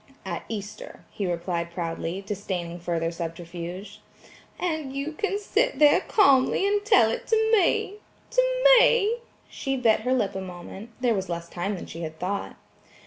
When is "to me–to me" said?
7.27-9.17